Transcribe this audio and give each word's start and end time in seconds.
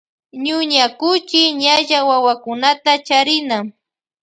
Ñuña 0.45 0.85
kuchi 0.99 1.41
ñalla 1.61 1.99
wawakunta 2.09 2.91
charina. 3.07 3.57